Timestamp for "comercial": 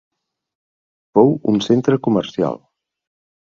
2.09-2.61